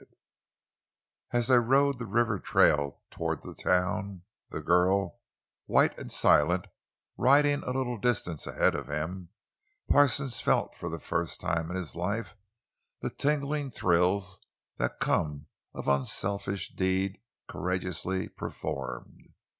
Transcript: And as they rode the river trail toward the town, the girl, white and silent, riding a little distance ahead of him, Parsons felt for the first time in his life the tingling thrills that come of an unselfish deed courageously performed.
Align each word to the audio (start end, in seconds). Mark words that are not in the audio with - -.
And 0.01 0.15
as 1.37 1.47
they 1.49 1.59
rode 1.59 1.99
the 1.99 2.07
river 2.07 2.39
trail 2.39 3.03
toward 3.11 3.43
the 3.43 3.53
town, 3.53 4.23
the 4.49 4.59
girl, 4.59 5.19
white 5.67 5.95
and 5.99 6.11
silent, 6.11 6.65
riding 7.17 7.61
a 7.61 7.67
little 7.69 7.99
distance 7.99 8.47
ahead 8.47 8.73
of 8.73 8.87
him, 8.87 9.29
Parsons 9.91 10.41
felt 10.41 10.75
for 10.75 10.89
the 10.89 10.97
first 10.97 11.39
time 11.39 11.69
in 11.69 11.75
his 11.77 11.95
life 11.95 12.35
the 13.01 13.11
tingling 13.11 13.69
thrills 13.69 14.41
that 14.77 14.99
come 14.99 15.45
of 15.71 15.87
an 15.87 15.97
unselfish 15.97 16.73
deed 16.73 17.19
courageously 17.47 18.29
performed. 18.29 19.35